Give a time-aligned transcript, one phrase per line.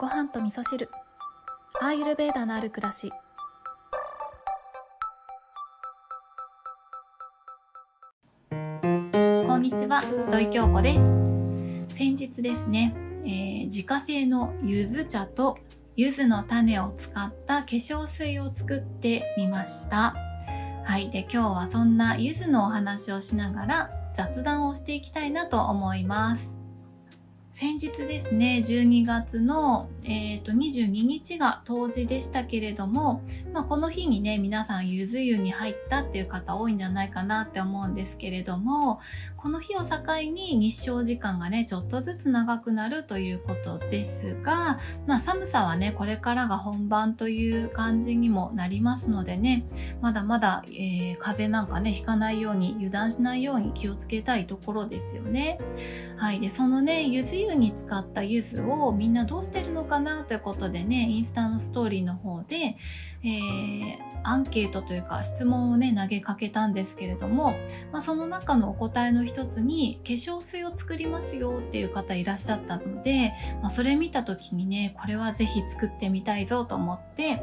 [0.00, 0.88] ご飯と味噌汁。
[1.78, 3.12] アーユルベーダのある暮らし。
[8.48, 8.56] こ
[9.58, 10.00] んにちは
[10.30, 10.94] 土井京子で
[11.86, 11.94] す。
[11.94, 12.94] 先日ですね、
[13.24, 15.58] えー、自家製の柚子茶と
[15.96, 20.14] 柚子の種を使った化粧水を作ってみました。
[20.86, 26.59] はいで今日はそんな柚子のお話をしながら雑談をしていきたいなと思います。
[27.52, 33.22] 先日ですね12月の、えーと、22日が冬至でしたけれども、
[33.52, 39.00] まあ、この日にね皆さんゆず湯に入ったっていう方多いんじゃないかなって思うんですけれども
[39.36, 39.96] この日を境
[40.30, 49.64] に日照時間がねちょっとずつ長くなるということですが、まあ、寒さはねこれからが本番という感じにもなりますのでね
[50.02, 55.58] まだまだ、えー、風邪なんかねひかないように油断しないように気をつけたいところですよね。
[56.16, 62.76] はい、でそのねゆず湯に使った柚子をみんなどうしてるのかなということでねインスタのストーリーの方で、
[63.24, 67.56] えー、アンケートというか質問をね投げかけたんですけれども、
[67.92, 77.42] まあ、その中のお答えの一つに化粧水を作りますよっていう方いらっしゃったので、まあ、それ見た時にねこれは是非作ってみたいぞと思って、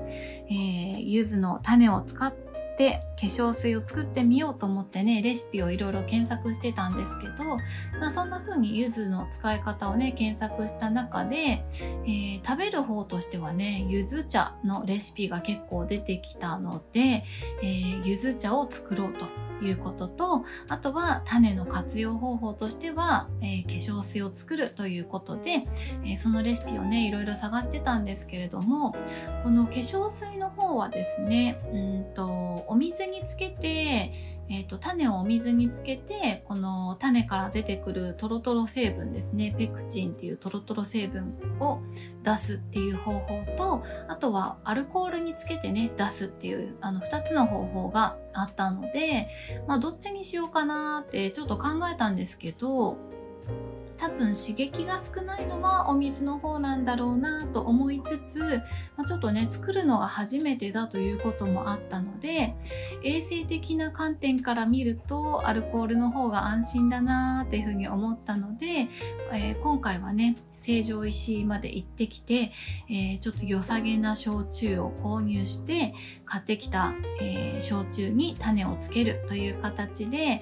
[0.49, 2.46] えー、柚子の種を使って
[2.78, 7.58] で化粧水を作ってみようと思ってねレシピをいろいろ検索してたんですけど、
[8.00, 19.25] まあ、そんな風に柚子の使い方をね検索した中で、えー、食べる方としてはね柚子茶のレシピが結構出てきたので、えー、柚子茶を作ろうと
[19.61, 25.66] いうこととあとは種の活用方法としては、えー、化粧水を作るということで、
[26.03, 28.95] えー、そのレシピをねいろいろ探してたんですけれども
[29.44, 39.53] この化粧水の方はですねうんとお水につけてえーと、種をお水につけてこの種から出てくるトロトロ成分ですね。
[39.57, 41.81] ペクチンっていうトロトロ成分を
[42.23, 49.30] 出すっていう方法とあとはアルコールにつけてね出すっていうあの2つの方法があったので、
[49.67, 52.97] まあ、どっちにしようかなってちょっと考えたんですけど
[53.97, 58.39] 多分刺激が少ないのはお水の方なんだろうなと思いつつ、
[58.95, 62.55] まあ、ちょっとね作るのが初めてだということもあったので
[63.03, 68.87] 衛生的な観点から見るとアルコールの方が安心だなっていうふうに思ったので、
[69.33, 72.52] えー、今回はね成城石井まで行ってきて、
[72.89, 75.93] えー、ちょっと良さげな焼酎を購入して
[76.25, 80.41] 買ってきた、えー、焼酎に種をつけるという形で、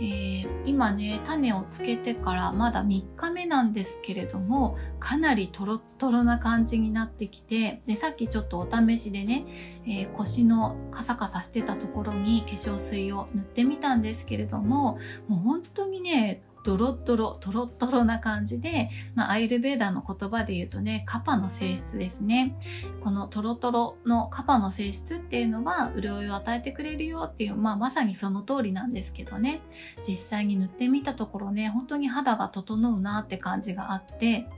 [0.00, 9.44] え今ね種をつけてからまだ3 3日目なんですけれどもかなりトロットロな感じになってきてでさっきちょっとお試しでね、
[9.84, 22.56] えー、腰のカサカサしてたところに化粧水を塗ってみたんですけれどももう本当にねドロドロ、トロトロな感じで、まあ、アイルベーダーの言葉で言うとね、カパの性質ですね。
[23.02, 29.60] このトロトロのカパの性質っていうのは、潤いを与えてくれるよっていう、まあ、まさにその通りなんですけどね、
[30.06, 34.48] 実際に塗ってみたところね、本当に肌が整うなって感じがあって、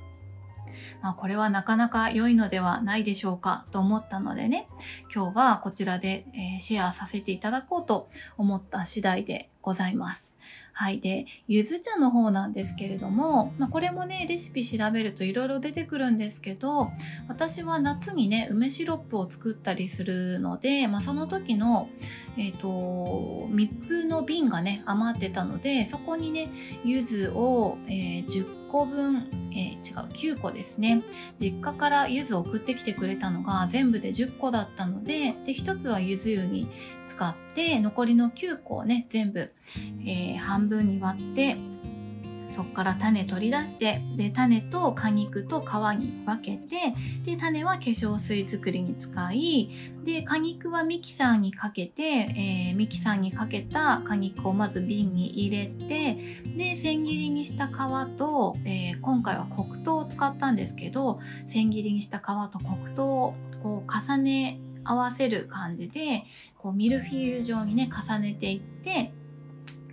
[1.03, 4.69] まあ、これはなかなか良いのではないでしょうかと思ったのでね、
[5.13, 10.37] 今日はこちらで、え、シェアさせていただこうと思った次第でございます。
[10.79, 11.01] はい。
[11.01, 16.91] で、ゆず茶の方なんですけれども、まあ、これもね、レシピ調べると色々出てくるんですけど、
[17.29, 21.89] 私は夏にね、梅シロップを作ったりするので、まあ、その時の、
[22.37, 26.51] えっ、ー、と、密封の瓶がね、余ってたので、そこにね、
[26.85, 31.03] ゆずを、えー、10個分、えー、違う9個ですね。
[31.39, 36.69] 実家から柚子送ってきてくれたのが全部で10個だったのでで1つは柚子湯に
[37.09, 39.51] 使って残りの9個をね全部、
[40.05, 41.57] えー、半分に割って
[42.57, 45.65] そこから種取り出してで種と果肉と皮
[45.99, 49.71] に分けてで種は化粧水作りに使い
[50.05, 56.17] で果肉はミキサーにかけて、えー、ミキサーにかけた果肉をまず瓶に入れて
[56.57, 57.73] で千切りにした皮
[58.17, 66.25] と、えー、今回は黒糖を使ったんですけど千切りにした皮と黒糖をこう重ね合わせる感じで
[66.57, 69.13] こうミルフィーユ状にね重ねていって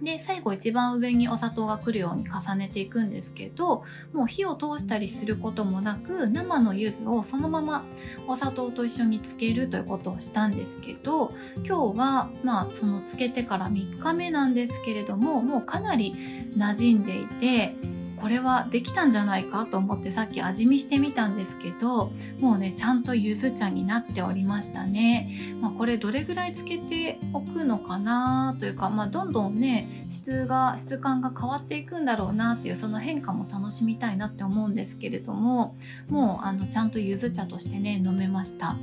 [0.04, 7.84] で最後一番上にお砂糖が来るように重ねていくんですけどもう火を通したりすることもなく生の柚子をそのまま
[8.28, 11.34] お砂糖と一緒につけるということをしたんですけど
[11.66, 16.14] 今日はまあそのつけてから3日目なんですけれどももうかなり
[16.58, 17.76] 馴染んでいて
[18.24, 25.30] これはできたんじゃないかと思ってさっき味見してみたんですけどもうねちゃんとゆず茶になっておりましたね、
[25.60, 35.76] まあ、これどれぐらいつけておくのかなというか、まあ、どんどんね質が質感が変わっていくんだろうなっていうその変化も楽しみたいなって思うんですけれども
[36.08, 38.78] もうあのちゃんとゆず茶としてね飲めました。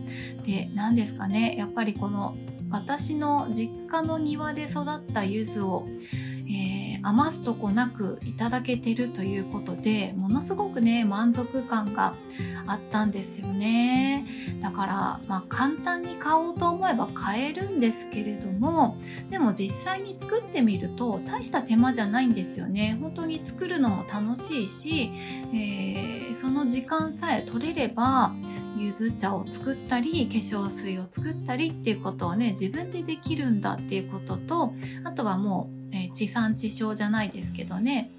[0.44, 2.36] で何ですかねやっぱりこの
[2.70, 5.86] 私の実家の庭で育った柚子を、
[6.46, 12.14] えー、余すとこなくいただけてるということでものすごくね満足感が
[12.66, 14.26] あったんですよね。
[14.60, 18.96] だから、まあ、簡単に買おうと思えば買えるんですけれども
[19.30, 22.96] でも実際に作ってみると大した手間じゃないんですよね。
[23.00, 25.10] 本当に作るのも楽しいし、
[25.54, 28.32] えー、その時間さえ取れれば
[28.76, 34.74] ゆず茶を作ったり化粧水を作ったりっていうことをね自分でできるんだっていうことと
[35.04, 38.10] あとはもう、え、地産地消じゃないですけどね。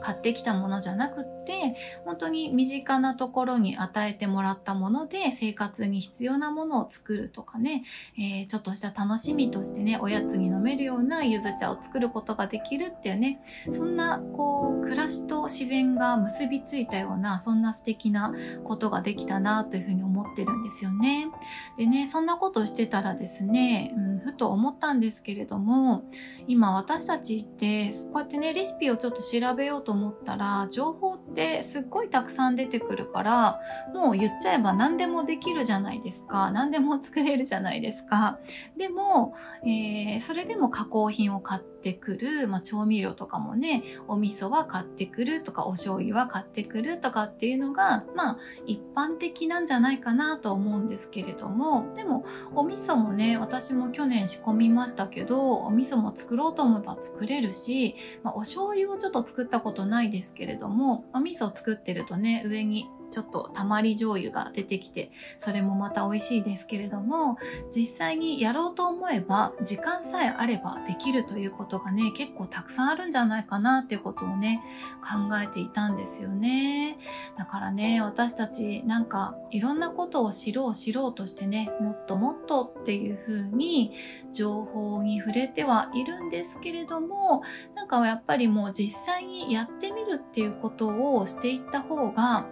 [0.00, 7.84] 買ってきたものじゃなくって本当に身近なところに与えてもらったもので生活に必要なものを作るとかね、
[8.18, 13.40] えー、ちょっとした楽しみとしてねおやつに飲めるようなゆず茶を作ることができるっていうね
[13.72, 18.34] そんなこう暮らしと自然が結びついたようなそんな素敵な
[18.64, 21.28] ことができたなというふうに思ってるんですよね。
[21.76, 26.04] でねそんなことしてたらですね、うん、ふと思ったんですけれども
[26.46, 33.60] 今私たちってこうやってねレシピをちょっと調べようと思ったら情報ってすっごいたくさん出てくるから
[33.94, 36.50] もう言っちゃえば何でもできるじゃないですか。
[36.50, 38.38] 何でも作れるじゃないですか。
[38.76, 39.34] でも、
[39.64, 67.38] えー、それでも加工品を買ってってくる、まあ、調味料とかもねお味噌は買ってくるとかお醤油は買ってくるとかっていうのがまあ一般的なんじゃないかなと思うんですけれどもでもお味噌もね私も去年仕込みましたけどお味噌も作ろうと思えば作れるし、まあ、お醤油をちょっと作ったことないですけれどもお味噌作ってるとね上にちょっとたまり醤油が出てきてそれもまた美味しいですけれども
[67.74, 74.62] 実際にやろうと思えば時間さえあればできるということがね結構たくさんあるんじゃないかなっていうことをね
[75.00, 76.98] 考えていたんですよね。
[77.36, 83.92] だからね私たちなんかいろんなことを知ろう知ろうとしてねもっともっとっていう風に
[84.32, 87.42] 情報に触れてはいるんですけれども
[87.74, 92.46] なんかやっぱりもう実際にやってみるっていうことをしていった方が、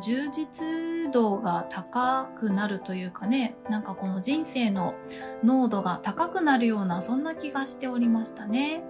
[0.00, 4.94] 充実度が高くなるというかねなんかこの人生の
[5.42, 8.82] 濃度が高くなるようなそんな気がしておりましたね。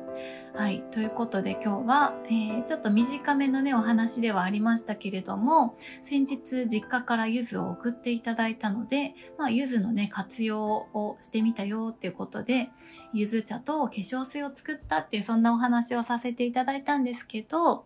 [0.55, 0.83] はい。
[0.93, 12.71] ということで今日は、えー、ちょっと短めのね、お話ではありましたけれども、先日実家から柚子を送っていただいたので、まあ、のね、活用をしてみたよっていうことで、
[13.13, 17.85] 柚子茶と化粧水を作ったっていうそんなお話をさせていただいたんですけど、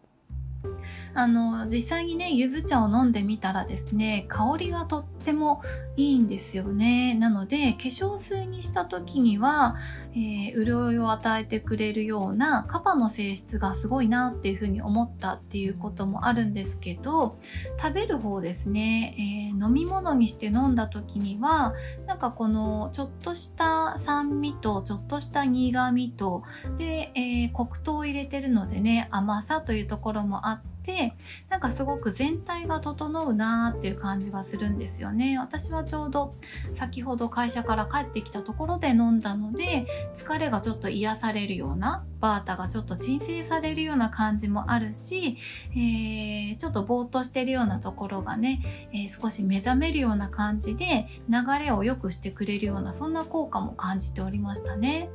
[1.15, 5.63] あの実際にねゆず茶を飲んでみたらですね香りがとっても
[5.97, 7.15] いいんですよね。
[7.15, 9.77] なので化粧水にした時には、
[10.13, 17.37] えー、潤いを与えてくれるようなカパの性質がすごいなっていうふうに思ったっていうこともあるんですけど
[17.81, 21.75] 食べる方ですね、えー、飲み物にして飲んだ時には
[22.07, 26.45] なんかこのちょっとした酸味とちょっとした苦味と
[26.77, 30.58] で、えー、黒糖を入れてるのでね甘さというところもあって
[30.89, 31.13] て
[31.51, 35.39] なんかすごく全体が整うなーっていう感じがするんですよね。
[35.39, 36.35] 私はちょうど
[36.73, 45.37] 先ほど会社から帰ってきたところで飲んだので疲れがちょっと癒されるようなバータがちょっと鎮静されるような感じもあるし、
[45.73, 48.61] えー、ちょっとぼーっとしてるようなところがね、
[48.93, 55.11] えー、少し目覚めるような感じで流れを良くしてくれるようなそんな効果も感じておりましたね。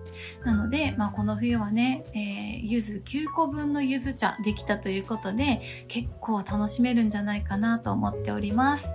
[0.45, 8.87] なので、まあ、この冬はね、えー、柚子9個分の柚子茶できたということで結構楽しめるんじゃないかなと思っております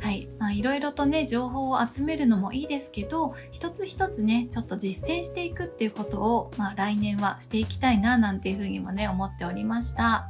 [0.00, 0.28] はい。
[0.38, 10.28] まあ、いろいろとね、情報を集めるのもいいですけど、一つ一つね、ちょっと実践していくっていうことを、まあ、来年はしていきたいな、なんていうふうにもね、思っておりました。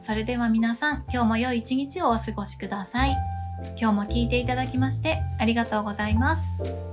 [0.00, 3.16] それでは皆さん、今日も良い一日をお過ごしください。
[3.78, 6.91] 今日も聞いていただきまして、ありがとうございます。